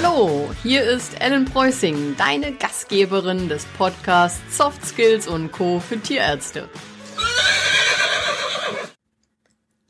Hallo, 0.00 0.48
hier 0.62 0.84
ist 0.84 1.20
Ellen 1.20 1.44
Preußing, 1.44 2.14
deine 2.16 2.52
Gastgeberin 2.52 3.48
des 3.48 3.64
Podcasts 3.64 4.56
Soft 4.56 4.86
Skills 4.86 5.26
und 5.26 5.50
Co. 5.50 5.80
für 5.80 6.00
Tierärzte. 6.00 6.68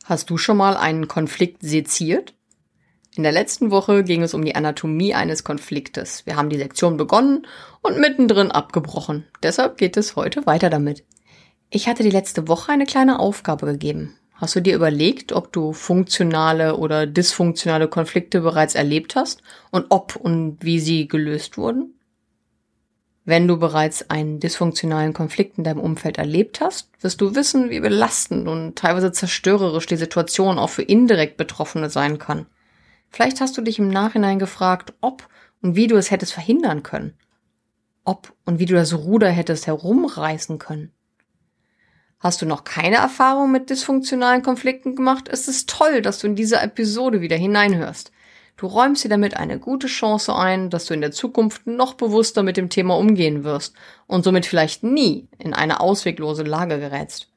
Hast 0.07 0.31
du 0.31 0.39
schon 0.39 0.57
mal 0.57 0.79
einen 0.79 1.09
Konflikt 1.09 1.61
seziert? 1.61 2.33
In 3.17 3.23
der 3.23 3.33
letzten 3.33 3.71
Woche 3.71 4.03
ging 4.03 4.23
es 4.23 4.33
um 4.33 4.43
die 4.43 4.55
Anatomie 4.55 5.13
eines 5.13 5.45
Konfliktes. 5.45 6.25
Wir 6.25 6.37
haben 6.37 6.49
die 6.49 6.57
Lektion 6.57 6.97
begonnen 6.97 7.47
und 7.83 7.99
mittendrin 7.99 8.51
abgebrochen. 8.51 9.27
Deshalb 9.43 9.77
geht 9.77 9.99
es 9.99 10.17
heute 10.17 10.47
weiter 10.47 10.71
damit. 10.71 11.05
Ich 11.69 11.87
hatte 11.87 12.03
die 12.03 12.09
letzte 12.09 12.49
Woche 12.49 12.73
eine 12.73 12.87
kleine 12.87 13.19
Aufgabe 13.19 13.67
gegeben. 13.67 14.18
Hast 14.39 14.55
du 14.55 14.61
dir 14.61 14.77
überlegt, 14.77 15.33
ob 15.33 15.53
du 15.53 15.73
funktionale 15.73 16.77
oder 16.77 17.09
dysfunktionale 17.09 17.89
Konflikte 17.89 18.41
bereits 18.41 18.77
erlebt 18.77 19.17
hast 19.17 19.43
und 19.73 19.87
ob 19.89 20.15
und 20.15 20.59
wie 20.61 20.79
sie 20.79 21.09
gelöst 21.09 21.59
wurden? 21.59 21.95
Wenn 23.25 23.49
du 23.49 23.59
bereits 23.59 24.09
einen 24.11 24.39
dysfunktionalen 24.39 25.13
Konflikt 25.13 25.59
in 25.59 25.65
deinem 25.65 25.81
Umfeld 25.81 26.19
erlebt 26.19 26.61
hast, 26.61 26.89
wirst 27.01 27.21
du 27.21 27.35
wissen, 27.35 27.69
wie 27.69 27.81
belastend 27.81 28.47
und 28.47 28.77
teilweise 28.77 29.11
zerstörerisch 29.11 29.87
die 29.87 29.97
Situation 29.97 30.61
auch 30.61 30.71
für 30.71 30.83
indirekt 30.83 31.37
Betroffene 31.37 31.91
sein 31.91 32.19
kann. 32.19 32.47
Vielleicht 33.11 33.41
hast 33.41 33.59
du 33.59 33.61
dich 33.61 33.81
im 33.81 33.89
Nachhinein 33.89 34.39
gefragt, 34.39 34.95
ob 35.01 35.29
und 35.63 35.75
wie 35.75 35.89
du 35.89 35.97
es 35.97 36.13
hättest 36.13 36.33
verhindern 36.33 36.85
können. 36.85 37.15
Ob 38.05 38.33
und 38.45 38.61
wie 38.61 38.67
du 38.67 38.75
das 38.75 38.95
Ruder 38.95 39.31
hättest 39.31 39.67
herumreißen 39.67 40.61
können. 40.61 40.93
Hast 42.21 42.43
du 42.43 42.47
noch 42.47 42.65
keine 42.65 42.97
Erfahrung 42.97 43.53
mit 43.53 43.71
dysfunktionalen 43.71 44.43
Konflikten 44.43 44.97
gemacht, 44.97 45.29
ist 45.29 45.47
es 45.47 45.67
toll, 45.67 46.03
dass 46.03 46.19
du 46.19 46.27
in 46.27 46.35
diese 46.35 46.61
Episode 46.61 47.21
wieder 47.21 47.37
hineinhörst. 47.37 48.11
Du 48.57 48.67
räumst 48.67 49.05
dir 49.05 49.09
damit 49.09 49.37
eine 49.37 49.61
gute 49.61 49.87
Chance 49.87 50.35
ein, 50.35 50.69
dass 50.69 50.87
du 50.87 50.95
in 50.95 51.01
der 51.01 51.13
Zukunft 51.13 51.69
noch 51.69 51.95
bewusster 51.95 52.43
mit 52.43 52.57
dem 52.57 52.71
Thema 52.71 52.99
umgehen 52.99 53.45
wirst 53.45 53.75
und 54.09 54.25
somit 54.25 54.47
vielleicht 54.47 54.83
nie 54.83 55.29
in 55.39 55.55
eine 55.55 55.79
ausweglose 55.79 56.43
Lage 56.43 56.81
gerätst. 56.81 57.29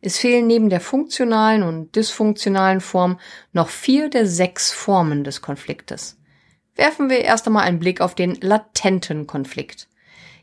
Es 0.00 0.16
fehlen 0.18 0.46
neben 0.46 0.70
der 0.70 0.80
funktionalen 0.80 1.62
und 1.62 1.94
dysfunktionalen 1.94 2.80
Form 2.80 3.18
noch 3.52 3.68
vier 3.68 4.08
der 4.08 4.26
sechs 4.26 4.72
Formen 4.72 5.22
des 5.22 5.42
Konfliktes. 5.42 6.18
Werfen 6.76 7.10
wir 7.10 7.20
erst 7.20 7.46
einmal 7.46 7.64
einen 7.64 7.78
Blick 7.78 8.00
auf 8.00 8.14
den 8.14 8.34
latenten 8.40 9.26
Konflikt. 9.26 9.88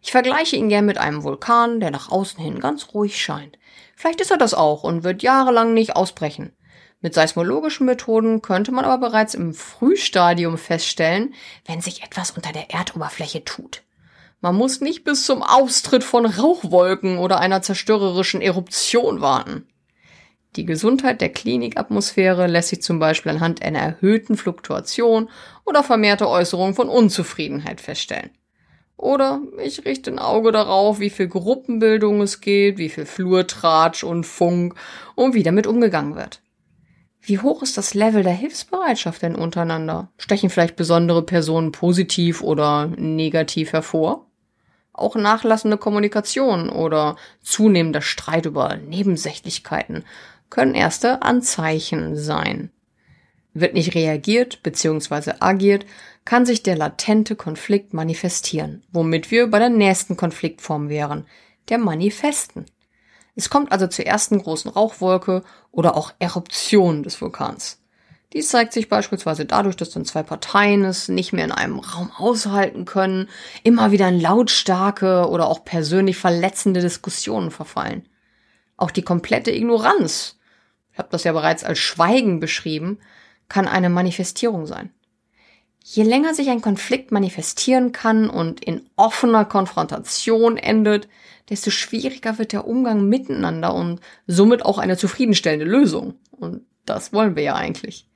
Ich 0.02 0.12
vergleiche 0.12 0.56
ihn 0.56 0.70
gern 0.70 0.86
mit 0.86 0.98
einem 0.98 1.24
Vulkan, 1.24 1.80
der 1.80 1.92
nach 1.92 2.12
außen 2.12 2.44
hin 2.44 2.60
ganz 2.60 2.94
ruhig 2.94 3.22
scheint. 3.22 3.58
Vielleicht 3.96 4.20
ist 4.20 4.32
er 4.32 4.38
das 4.38 4.54
auch 4.54 4.84
und 4.84 5.04
wird 5.04 5.22
jahrelang 5.22 5.74
nicht 5.74 5.96
ausbrechen. 5.96 6.54
Mit 7.02 7.14
seismologischen 7.14 7.86
Methoden 7.86 8.42
könnte 8.42 8.72
man 8.72 8.86
aber 8.86 9.10
bereits 9.10 9.34
im 9.34 9.54
Frühstadium 9.54 10.58
feststellen, 10.58 11.34
wenn 11.66 11.82
sich 11.82 12.04
etwas 12.04 12.32
unter 12.32 12.52
der 12.52 12.72
Erdoberfläche 12.72 13.44
tut. 13.44 13.84
Man 14.40 14.56
muss 14.56 14.82
nicht 14.82 15.04
bis 15.04 15.26
zum 15.26 15.44
Austritt 15.44 16.04
von 16.04 16.26
Rauchwolken 16.26 17.20
oder 17.20 17.40
einer 17.40 17.62
zerstörerischen 17.62 18.42
Eruption 18.42 19.22
warten. 19.22 19.68
Die 20.56 20.66
Gesundheit 20.66 21.22
der 21.22 21.30
Klinikatmosphäre 21.30 22.48
lässt 22.48 22.70
sich 22.70 22.82
zum 22.82 23.00
Beispiel 23.00 23.32
anhand 23.32 23.62
einer 23.62 23.80
erhöhten 23.80 24.36
Fluktuation 24.36 25.30
oder 25.64 25.84
vermehrter 25.84 26.28
Äußerung 26.28 26.74
von 26.74 26.90
Unzufriedenheit 26.90 27.82
feststellen. 27.82 28.32
Oder 29.02 29.42
ich 29.58 29.84
richte 29.84 30.12
ein 30.12 30.20
Auge 30.20 30.52
darauf, 30.52 31.00
wie 31.00 31.10
viel 31.10 31.28
Gruppenbildung 31.28 32.22
es 32.22 32.40
geht, 32.40 32.78
wie 32.78 32.90
viel 32.90 33.08
Flurtratsch 33.08 34.04
und 34.04 34.28
Funk 34.28 34.76
und 35.16 35.34
wie 35.34 35.42
damit 35.42 35.66
umgegangen 35.66 36.16
wird. 36.16 36.40
Wie 37.20 37.40
hoch 37.40 37.64
ist 37.64 37.80
das 37.80 37.96
Level 37.96 38.22
der 38.22 38.34
Hilfsbereitschaft 38.34 39.24
denn 39.24 39.34
untereinander? 39.34 40.12
Stechen 40.18 40.52
vielleicht 40.52 40.76
besondere 40.76 41.24
Personen 41.24 41.72
positiv 41.72 42.44
oder 42.44 42.86
negativ 42.96 43.74
hervor? 43.74 44.28
Auch 44.94 45.16
nachlassende 45.16 45.78
Kommunikation 45.78 46.70
oder 46.70 47.16
zunehmender 47.42 48.02
Streit 48.02 48.46
über 48.46 48.76
Nebensächlichkeiten 48.76 50.04
können 50.52 50.76
erste 50.76 51.24
Anzeichen 51.24 52.16
sein. 52.18 52.70
Wird 53.54 53.74
nicht 53.74 53.96
reagiert 53.96 54.64
bzw. 54.64 55.34
agiert, 55.40 55.86
kann 56.24 56.46
sich 56.46 56.64
der 56.64 56.78
latente 56.78 57.36
Konflikt 57.36 57.94
manifestieren, 57.94 58.84
womit 58.92 59.32
wir 59.32 59.48
bei 59.48 59.60
der 59.60 59.70
nächsten 59.70 60.16
Konfliktform 60.16 60.90
wären, 60.90 61.26
der 61.70 61.78
Manifesten. 61.78 62.66
Es 63.36 63.50
kommt 63.50 63.72
also 63.72 63.88
zur 63.88 64.06
ersten 64.06 64.38
großen 64.40 64.72
Rauchwolke 64.72 65.44
oder 65.72 65.96
auch 65.96 66.14
Eruption 66.20 67.04
des 67.04 67.22
Vulkans. 67.22 67.80
Dies 68.34 68.50
zeigt 68.50 68.72
sich 68.72 68.88
beispielsweise 68.88 69.46
dadurch, 69.46 69.76
dass 69.76 69.90
dann 69.90 70.06
zwei 70.06 70.24
Parteien 70.24 70.86
es 70.86 71.10
nicht 71.10 71.34
mehr 71.34 71.44
in 71.44 71.52
einem 71.52 71.80
Raum 71.80 72.12
aushalten 72.16 72.86
können, 72.86 73.28
immer 73.64 73.92
wieder 73.92 74.08
in 74.08 74.22
lautstarke 74.22 75.28
oder 75.28 75.48
auch 75.48 75.66
persönlich 75.66 76.18
verletzende 76.18 76.80
Diskussionen 76.80 77.52
verfallen. 77.52 78.08
Auch 78.78 78.92
die 78.92 79.02
komplette 79.02 79.52
Ignoranz, 79.52 80.40
ich 80.94 80.98
habe 80.98 81.10
das 81.12 81.26
ja 81.26 81.34
bereits 81.34 81.66
als 81.66 81.80
Schweigen 81.80 82.40
beschrieben, 82.40 83.00
kann 83.52 83.68
eine 83.68 83.90
Manifestierung 83.90 84.66
sein. 84.66 84.92
Je 85.84 86.04
länger 86.04 86.34
sich 86.34 86.50
ein 86.50 86.62
Konflikt 86.62 87.12
manifestieren 87.12 87.92
kann 87.92 88.30
und 88.30 88.64
in 88.64 88.90
offener 88.96 89.44
Konfrontation 89.44 90.56
endet, 90.56 91.10
desto 91.50 91.70
schwieriger 91.70 92.38
wird 92.38 92.54
der 92.54 92.66
Umgang 92.66 93.10
miteinander 93.10 93.76
und 93.76 94.00
somit 94.26 94.64
auch 94.64 94.78
eine 94.78 94.96
zufriedenstellende 94.96 95.66
Lösung. 95.66 96.14
Und 96.32 96.62
das 96.86 97.12
wollen 97.12 97.36
wir 97.36 97.44
ja 97.44 97.56
eigentlich. 97.56 98.08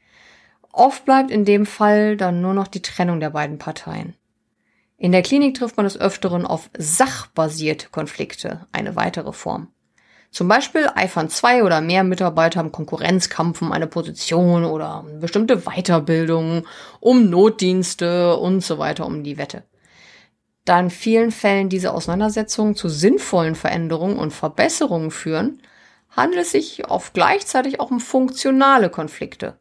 Oft 0.71 1.03
bleibt 1.03 1.31
in 1.31 1.43
dem 1.43 1.65
Fall 1.65 2.15
dann 2.15 2.39
nur 2.39 2.53
noch 2.53 2.69
die 2.69 2.81
Trennung 2.81 3.19
der 3.19 3.31
beiden 3.31 3.57
Parteien. 3.57 4.15
In 4.97 5.11
der 5.11 5.21
Klinik 5.21 5.55
trifft 5.55 5.75
man 5.75 5.85
des 5.85 5.99
Öfteren 5.99 6.45
auf 6.45 6.69
sachbasierte 6.77 7.89
Konflikte, 7.89 8.67
eine 8.71 8.95
weitere 8.95 9.33
Form. 9.33 9.67
Zum 10.35 10.49
Beispiel 10.49 10.89
eifern 10.93 11.29
zwei 11.29 11.63
oder 11.63 11.79
mehr 11.79 12.03
Mitarbeiter 12.03 12.59
im 12.59 12.73
Konkurrenzkampf 12.73 13.61
um 13.61 13.71
eine 13.71 13.87
Position 13.87 14.65
oder 14.65 15.05
bestimmte 15.21 15.61
Weiterbildung, 15.61 16.67
um 16.99 17.29
Notdienste 17.29 18.35
und 18.35 18.59
so 18.59 18.77
weiter 18.77 19.05
um 19.05 19.23
die 19.23 19.37
Wette. 19.37 19.63
Da 20.65 20.77
in 20.77 20.89
vielen 20.89 21.31
Fällen 21.31 21.69
diese 21.69 21.93
Auseinandersetzungen 21.93 22.75
zu 22.75 22.89
sinnvollen 22.89 23.55
Veränderungen 23.55 24.17
und 24.17 24.33
Verbesserungen 24.33 25.09
führen, 25.09 25.61
handelt 26.09 26.41
es 26.41 26.51
sich 26.51 26.85
oft 26.91 27.13
gleichzeitig 27.13 27.79
auch 27.79 27.89
um 27.89 28.01
funktionale 28.01 28.89
Konflikte. 28.89 29.57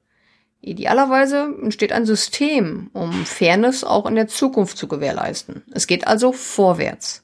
Idealerweise 0.61 1.55
entsteht 1.63 1.93
ein 1.93 2.05
System, 2.05 2.91
um 2.95 3.13
Fairness 3.13 3.85
auch 3.85 4.07
in 4.07 4.17
der 4.17 4.27
Zukunft 4.27 4.77
zu 4.77 4.89
gewährleisten. 4.89 5.63
Es 5.71 5.87
geht 5.87 6.09
also 6.09 6.33
vorwärts. 6.33 7.23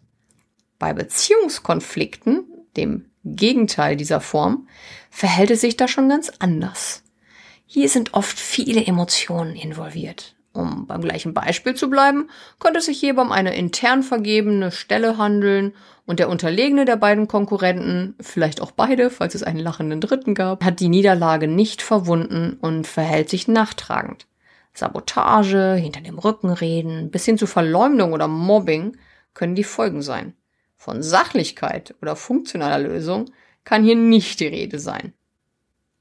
Bei 0.78 0.92
Beziehungskonflikten, 0.92 2.44
dem 2.76 3.09
Gegenteil 3.24 3.96
dieser 3.96 4.20
Form, 4.20 4.68
verhält 5.10 5.50
es 5.50 5.60
sich 5.60 5.76
da 5.76 5.88
schon 5.88 6.08
ganz 6.08 6.32
anders. 6.38 7.02
Hier 7.66 7.88
sind 7.88 8.14
oft 8.14 8.38
viele 8.38 8.84
Emotionen 8.86 9.54
involviert. 9.54 10.34
Um 10.52 10.86
beim 10.88 11.00
gleichen 11.00 11.32
Beispiel 11.32 11.74
zu 11.74 11.88
bleiben, 11.88 12.28
könnte 12.58 12.80
es 12.80 12.86
sich 12.86 12.98
hierbei 12.98 13.22
um 13.22 13.30
eine 13.30 13.54
intern 13.54 14.02
vergebene 14.02 14.72
Stelle 14.72 15.16
handeln 15.16 15.74
und 16.06 16.18
der 16.18 16.28
Unterlegene 16.28 16.84
der 16.84 16.96
beiden 16.96 17.28
Konkurrenten, 17.28 18.16
vielleicht 18.20 18.60
auch 18.60 18.72
beide, 18.72 19.10
falls 19.10 19.36
es 19.36 19.44
einen 19.44 19.60
lachenden 19.60 20.00
Dritten 20.00 20.34
gab, 20.34 20.64
hat 20.64 20.80
die 20.80 20.88
Niederlage 20.88 21.46
nicht 21.46 21.82
verwunden 21.82 22.58
und 22.60 22.88
verhält 22.88 23.28
sich 23.28 23.46
nachtragend. 23.46 24.26
Sabotage, 24.74 25.74
hinter 25.74 26.00
dem 26.00 26.18
Rücken 26.18 26.50
reden, 26.50 27.12
bis 27.12 27.24
hin 27.24 27.38
zu 27.38 27.46
Verleumdung 27.46 28.12
oder 28.12 28.26
Mobbing 28.26 28.96
können 29.34 29.54
die 29.54 29.64
Folgen 29.64 30.02
sein. 30.02 30.34
Von 30.80 31.02
Sachlichkeit 31.02 31.94
oder 32.00 32.16
funktionaler 32.16 32.88
Lösung 32.88 33.26
kann 33.64 33.84
hier 33.84 33.96
nicht 33.96 34.40
die 34.40 34.46
Rede 34.46 34.78
sein. 34.78 35.12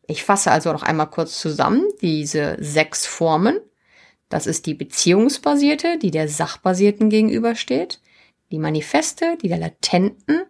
Ich 0.07 0.23
fasse 0.23 0.51
also 0.51 0.71
noch 0.71 0.83
einmal 0.83 1.09
kurz 1.09 1.37
zusammen 1.37 1.83
diese 1.99 2.55
sechs 2.61 3.05
Formen. 3.05 3.59
Das 4.29 4.47
ist 4.47 4.67
die 4.67 4.75
beziehungsbasierte, 4.75 5.97
die 5.97 6.11
der 6.11 6.29
sachbasierten 6.29 7.09
gegenübersteht, 7.09 7.99
die 8.53 8.57
manifeste, 8.57 9.37
die 9.41 9.49
der 9.49 9.57
latenten 9.57 10.43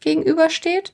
gegenübersteht 0.00 0.92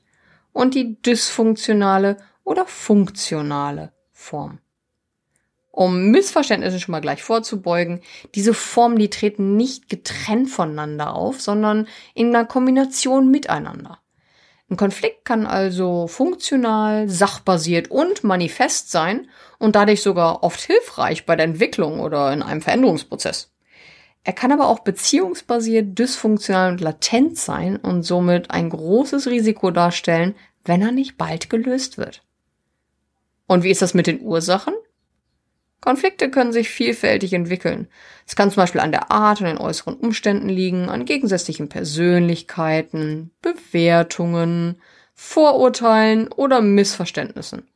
und 0.51 0.75
die 0.75 1.01
dysfunktionale 1.01 2.17
oder 2.43 2.67
funktionale 2.67 3.91
Form. 4.11 4.59
Um 5.75 6.11
Missverständnissen 6.11 6.79
schon 6.79 6.91
mal 6.91 7.01
gleich 7.01 7.23
vorzubeugen, 7.23 8.01
diese 8.35 8.53
Formen, 8.53 8.99
die 8.99 9.09
treten 9.09 9.57
nicht 9.57 9.89
getrennt 9.89 10.51
voneinander 10.51 11.15
auf, 11.15 11.41
sondern 11.41 11.87
in 12.13 12.27
einer 12.27 12.45
Kombination 12.45 13.31
miteinander. 13.31 13.97
Ein 14.69 14.77
Konflikt 14.77 15.25
kann 15.25 15.47
also 15.47 16.05
funktional, 16.05 17.09
sachbasiert 17.09 17.89
und 17.89 18.23
manifest 18.23 18.91
sein 18.91 19.27
und 19.57 19.75
dadurch 19.75 20.03
sogar 20.03 20.43
oft 20.43 20.61
hilfreich 20.61 21.25
bei 21.25 21.35
der 21.35 21.47
Entwicklung 21.47 22.01
oder 22.01 22.31
in 22.31 22.43
einem 22.43 22.61
Veränderungsprozess. 22.61 23.51
Er 24.23 24.33
kann 24.33 24.51
aber 24.51 24.67
auch 24.67 24.81
beziehungsbasiert, 24.81 25.97
dysfunktional 25.97 26.73
und 26.73 26.81
latent 26.81 27.39
sein 27.39 27.77
und 27.77 28.03
somit 28.03 28.51
ein 28.51 28.69
großes 28.69 29.25
Risiko 29.25 29.71
darstellen, 29.71 30.35
wenn 30.65 30.83
er 30.83 30.91
nicht 30.91 31.17
bald 31.17 31.49
gelöst 31.49 31.97
wird. 31.97 32.23
Und 33.47 33.63
wie 33.63 33.71
ist 33.71 33.81
das 33.81 33.95
mit 33.95 34.05
den 34.05 34.21
Ursachen? 34.21 34.75
Konflikte 35.83 36.31
können 36.31 36.53
sich 36.53 36.69
vielfältig 36.69 37.33
entwickeln. 37.33 37.89
Es 38.25 38.37
kann 38.37 38.49
zum 38.49 38.63
Beispiel 38.63 38.79
an 38.79 38.93
der 38.93 39.11
Art 39.11 39.41
und 39.41 39.47
den 39.47 39.57
äußeren 39.57 39.95
Umständen 39.95 40.47
liegen, 40.47 40.87
an 40.87 41.03
gegensätzlichen 41.03 41.67
Persönlichkeiten, 41.67 43.31
Bewertungen, 43.41 44.81
Vorurteilen 45.13 46.31
oder 46.31 46.61
Missverständnissen. 46.61 47.67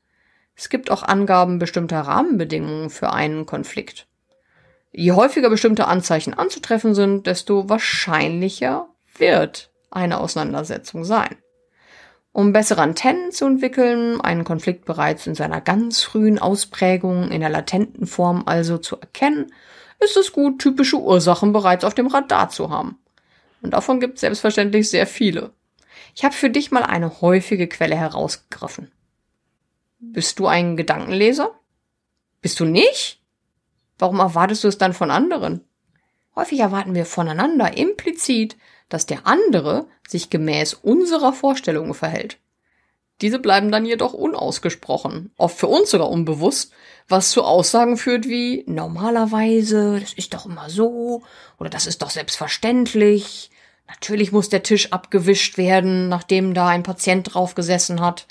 Es 0.56 0.70
gibt 0.70 0.90
auch 0.90 1.04
Angaben 1.04 1.60
bestimmter 1.60 2.00
Rahmenbedingungen 2.00 2.90
für 2.90 3.12
einen 3.12 3.46
Konflikt. 3.46 4.08
Je 4.94 5.12
häufiger 5.12 5.50
bestimmte 5.50 5.88
Anzeichen 5.88 6.34
anzutreffen 6.34 6.96
sind, 6.96 7.28
desto 7.28 7.68
wahrscheinlicher 7.68 8.88
wird 9.18 9.70
eine 9.92 10.22
Auseinandersetzung 10.22 11.04
sein. 11.04 11.36
Um 12.38 12.54
bessere 12.54 12.84
Antennen 12.84 13.32
zu 13.32 13.48
entwickeln, 13.48 14.22
einen 14.22 14.44
Konflikt 14.44 14.86
bereits 14.86 15.26
in 15.26 15.34
seiner 15.34 15.60
ganz 15.60 16.04
frühen 16.04 16.38
Ausprägung, 16.38 17.32
in 17.32 17.40
der 17.40 17.50
latenten 17.50 18.06
Form 18.06 18.44
also 18.46 18.78
zu 18.78 18.96
erkennen, 18.96 19.52
ist 20.00 20.18
es 20.18 20.34
gut, 20.34 20.60
typische 20.60 20.98
Ursachen 20.98 21.52
bereits 21.52 21.84
auf 21.84 21.96
dem 21.96 22.06
Radar 22.06 22.50
zu 22.50 22.70
haben. 22.70 23.00
Und 23.64 23.72
davon 23.72 24.00
gibt 24.00 24.14
es 24.16 24.22
selbstverständlich 24.22 24.88
sehr 24.88 25.08
viele. 25.08 25.52
Ich 26.14 26.24
habe 26.24 26.36
für 26.36 26.52
dich 26.52 26.70
mal 26.70 26.84
eine 26.84 27.22
häufige 27.22 27.68
Quelle 27.68 27.96
herausgegriffen. 27.96 28.92
Bist 29.98 30.38
du 30.38 30.46
ein 30.46 30.78
Gedankenleser? 30.78 31.60
Bist 32.42 32.60
du 32.60 32.66
nicht? 32.66 33.20
Warum 33.98 34.20
erwartest 34.20 34.64
du 34.64 34.68
es 34.68 34.78
dann 34.78 34.94
von 34.94 35.10
anderen? 35.10 35.62
Häufig 36.36 36.60
erwarten 36.60 36.94
wir 36.94 37.08
voneinander 37.08 37.76
implizit, 37.76 38.58
dass 38.90 39.06
der 39.06 39.28
andere 39.28 39.88
sich 40.08 40.30
gemäß 40.30 40.74
unserer 40.74 41.34
Vorstellungen 41.34 41.94
verhält. 41.94 42.38
Diese 43.22 43.40
bleiben 43.40 43.72
dann 43.72 43.86
jedoch 43.86 44.14
unausgesprochen, 44.14 45.32
oft 45.38 45.58
für 45.58 45.68
uns 45.68 45.90
sogar 45.90 46.10
unbewusst, 46.10 46.72
was 47.08 47.32
zu 47.32 47.44
Aussagen 47.44 47.98
führt 47.98 48.28
wie 48.28 48.64
normalerweise, 48.68 50.00
das 50.00 50.14
ist 50.14 50.34
doch 50.36 50.46
immer 50.46 50.70
so, 50.70 51.24
oder 51.58 51.70
das 51.70 51.88
ist 51.88 52.04
doch 52.04 52.12
selbstverständlich, 52.12 53.50
natürlich 53.88 54.32
muss 54.32 54.50
der 54.50 54.62
Tisch 54.62 54.92
abgewischt 54.92 55.58
werden, 55.58 56.10
nachdem 56.10 56.54
da 56.54 56.68
ein 56.68 56.84
Patient 56.84 57.34
drauf 57.34 57.56
gesessen 57.56 58.02
hat. 58.02 58.28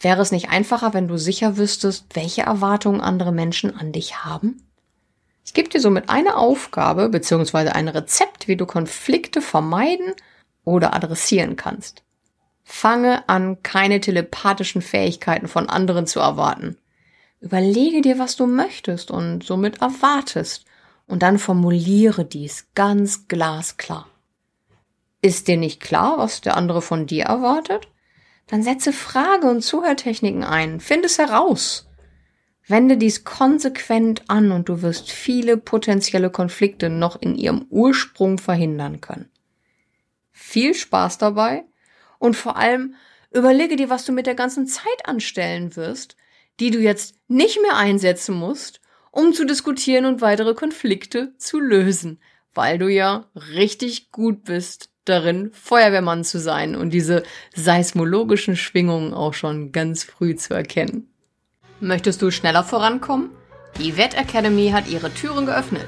Wäre 0.00 0.22
es 0.22 0.32
nicht 0.32 0.48
einfacher, 0.48 0.94
wenn 0.94 1.08
du 1.08 1.18
sicher 1.18 1.58
wüsstest, 1.58 2.06
welche 2.14 2.42
Erwartungen 2.42 3.02
andere 3.02 3.32
Menschen 3.32 3.76
an 3.76 3.92
dich 3.92 4.24
haben? 4.24 4.66
Ich 5.44 5.52
gebe 5.54 5.68
dir 5.68 5.80
somit 5.80 6.08
eine 6.08 6.36
Aufgabe 6.36 7.08
bzw. 7.08 7.68
ein 7.68 7.88
Rezept, 7.88 8.48
wie 8.48 8.56
du 8.56 8.66
Konflikte 8.66 9.42
vermeiden 9.42 10.14
oder 10.64 10.94
adressieren 10.94 11.56
kannst. 11.56 12.02
Fange 12.62 13.28
an, 13.28 13.62
keine 13.62 14.00
telepathischen 14.00 14.80
Fähigkeiten 14.80 15.48
von 15.48 15.68
anderen 15.68 16.06
zu 16.06 16.18
erwarten. 16.20 16.78
Überlege 17.40 18.00
dir, 18.00 18.18
was 18.18 18.36
du 18.36 18.46
möchtest 18.46 19.10
und 19.10 19.44
somit 19.44 19.82
erwartest, 19.82 20.64
und 21.06 21.22
dann 21.22 21.38
formuliere 21.38 22.24
dies 22.24 22.68
ganz 22.74 23.28
glasklar. 23.28 24.08
Ist 25.20 25.48
dir 25.48 25.58
nicht 25.58 25.80
klar, 25.80 26.16
was 26.16 26.40
der 26.40 26.56
andere 26.56 26.80
von 26.80 27.06
dir 27.06 27.24
erwartet? 27.24 27.88
Dann 28.46 28.62
setze 28.62 28.92
Frage- 28.92 29.50
und 29.50 29.62
Zuhörtechniken 29.62 30.44
ein, 30.44 30.80
finde 30.80 31.06
es 31.06 31.18
heraus. 31.18 31.86
Wende 32.66 32.96
dies 32.96 33.24
konsequent 33.24 34.22
an 34.28 34.50
und 34.50 34.68
du 34.68 34.80
wirst 34.80 35.10
viele 35.10 35.56
potenzielle 35.56 36.30
Konflikte 36.30 36.88
noch 36.88 37.20
in 37.20 37.34
ihrem 37.34 37.66
Ursprung 37.68 38.38
verhindern 38.38 39.00
können. 39.00 39.28
Viel 40.32 40.74
Spaß 40.74 41.18
dabei 41.18 41.64
und 42.18 42.36
vor 42.36 42.56
allem 42.56 42.94
überlege 43.30 43.76
dir, 43.76 43.90
was 43.90 44.04
du 44.04 44.12
mit 44.12 44.26
der 44.26 44.34
ganzen 44.34 44.66
Zeit 44.66 45.06
anstellen 45.06 45.76
wirst, 45.76 46.16
die 46.60 46.70
du 46.70 46.78
jetzt 46.78 47.16
nicht 47.28 47.60
mehr 47.60 47.76
einsetzen 47.76 48.34
musst, 48.34 48.80
um 49.10 49.32
zu 49.32 49.44
diskutieren 49.44 50.06
und 50.06 50.20
weitere 50.20 50.54
Konflikte 50.54 51.34
zu 51.36 51.60
lösen, 51.60 52.20
weil 52.54 52.78
du 52.78 52.88
ja 52.88 53.28
richtig 53.34 54.10
gut 54.10 54.44
bist 54.44 54.90
darin, 55.04 55.50
Feuerwehrmann 55.52 56.24
zu 56.24 56.38
sein 56.38 56.74
und 56.76 56.90
diese 56.90 57.24
seismologischen 57.54 58.56
Schwingungen 58.56 59.12
auch 59.12 59.34
schon 59.34 59.70
ganz 59.70 60.02
früh 60.02 60.34
zu 60.34 60.54
erkennen. 60.54 61.13
Möchtest 61.84 62.22
du 62.22 62.30
schneller 62.30 62.64
vorankommen? 62.64 63.28
Die 63.78 63.98
Wett 63.98 64.14
Academy 64.14 64.70
hat 64.70 64.88
ihre 64.88 65.12
Türen 65.12 65.44
geöffnet. 65.44 65.86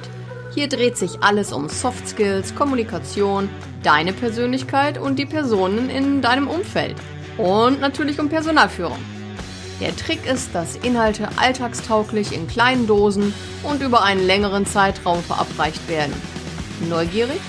Hier 0.54 0.68
dreht 0.68 0.98
sich 0.98 1.22
alles 1.22 1.54
um 1.54 1.70
Soft 1.70 2.06
Skills, 2.06 2.54
Kommunikation, 2.54 3.48
deine 3.82 4.12
Persönlichkeit 4.12 4.98
und 4.98 5.18
die 5.18 5.24
Personen 5.24 5.88
in 5.88 6.20
deinem 6.20 6.48
Umfeld. 6.48 6.96
Und 7.38 7.80
natürlich 7.80 8.20
um 8.20 8.28
Personalführung. 8.28 8.98
Der 9.80 9.96
Trick 9.96 10.26
ist, 10.26 10.54
dass 10.54 10.76
Inhalte 10.76 11.30
alltagstauglich 11.36 12.30
in 12.34 12.46
kleinen 12.46 12.86
Dosen 12.86 13.32
und 13.62 13.80
über 13.80 14.04
einen 14.04 14.26
längeren 14.26 14.66
Zeitraum 14.66 15.22
verabreicht 15.22 15.88
werden. 15.88 16.12
Neugierig? 16.90 17.40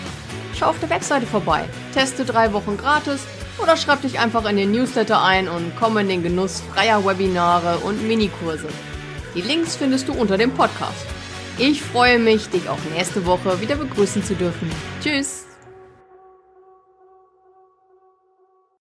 Schau 0.57 0.67
auf 0.67 0.79
der 0.79 0.89
Webseite 0.89 1.25
vorbei, 1.25 1.65
teste 1.93 2.23
drei 2.23 2.53
Wochen 2.53 2.77
gratis 2.77 3.19
oder 3.59 3.77
schreib 3.77 4.01
dich 4.01 4.19
einfach 4.19 4.49
in 4.49 4.57
den 4.57 4.71
Newsletter 4.71 5.23
ein 5.23 5.47
und 5.47 5.73
komm 5.79 5.97
in 5.97 6.09
den 6.09 6.23
Genuss 6.23 6.61
freier 6.73 7.05
Webinare 7.05 7.79
und 7.79 8.07
Minikurse. 8.07 8.67
Die 9.35 9.41
Links 9.41 9.75
findest 9.75 10.07
du 10.07 10.13
unter 10.13 10.37
dem 10.37 10.51
Podcast. 10.51 11.05
Ich 11.57 11.81
freue 11.81 12.19
mich, 12.19 12.49
dich 12.49 12.69
auch 12.69 12.77
nächste 12.95 13.25
Woche 13.25 13.59
wieder 13.61 13.75
begrüßen 13.75 14.23
zu 14.23 14.35
dürfen. 14.35 14.69
Tschüss! 15.01 15.46